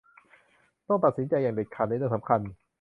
[0.87, 2.39] ต้องตัดสินใจอย่างเด็ดขาดในเรื่องสำคัญ